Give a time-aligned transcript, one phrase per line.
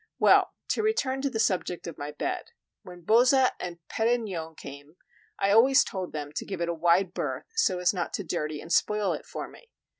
[0.17, 4.95] Well, to return to the subject of my bed; when Bozza and Pedignone came,
[5.37, 8.61] I always told them to give it a wide berth, so as not to dirty
[8.61, 9.69] and spoil it for me.